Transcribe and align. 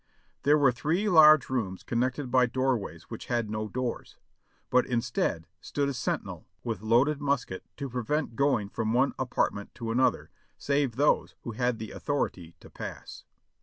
There 0.41 0.57
were 0.57 0.71
three 0.71 1.07
large 1.07 1.47
rooms 1.47 1.83
connected 1.83 2.31
by 2.31 2.47
doorways 2.47 3.11
which 3.11 3.27
had 3.27 3.51
no 3.51 3.67
doors, 3.67 4.17
but 4.71 4.87
instead 4.87 5.45
stood 5.59 5.89
a 5.89 5.93
sentinel 5.93 6.47
with 6.63 6.81
loaded 6.81 7.21
musket 7.21 7.67
to 7.77 7.87
prevent 7.87 8.35
going 8.35 8.69
from 8.69 8.93
one 8.93 9.13
apartment 9.19 9.75
to 9.75 9.91
another, 9.91 10.31
save 10.57 10.95
those 10.95 11.35
who 11.43 11.51
had 11.51 11.77
the 11.77 11.91
authority 11.91 12.55
to 12.61 12.69
pass. 12.71 13.25